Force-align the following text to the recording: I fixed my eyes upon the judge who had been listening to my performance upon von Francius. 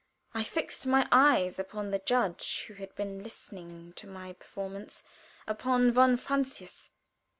I 0.33 0.43
fixed 0.43 0.87
my 0.87 1.07
eyes 1.11 1.59
upon 1.59 1.91
the 1.91 1.99
judge 1.99 2.65
who 2.67 2.73
had 2.73 2.95
been 2.95 3.21
listening 3.21 3.93
to 3.97 4.07
my 4.07 4.33
performance 4.33 5.03
upon 5.45 5.91
von 5.91 6.17
Francius. 6.17 6.89